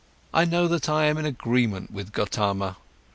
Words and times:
I 0.33 0.45
know 0.45 0.67
that 0.67 0.89
I 0.89 1.05
am 1.05 1.19
in 1.19 1.27
agreement 1.27 1.91
with 1.91 2.11
Gotama. 2.11 2.77